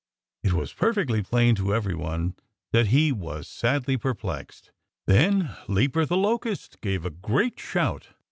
It 0.41 0.53
was 0.53 0.73
perfectly 0.73 1.21
plain 1.21 1.53
to 1.53 1.75
everyone 1.75 2.35
that 2.71 2.87
he 2.87 3.11
was 3.11 3.47
sadly 3.47 3.97
perplexed. 3.97 4.71
Then 5.05 5.55
Leaper 5.67 6.07
the 6.07 6.17
Locust 6.17 6.81
gave 6.81 7.05
a 7.05 7.11
great 7.11 7.59
shout. 7.59 8.07